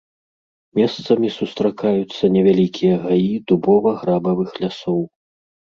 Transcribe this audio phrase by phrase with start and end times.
[0.79, 5.01] Месцамі сустракаюцца невялікія гаі дубова-грабавых лясоў.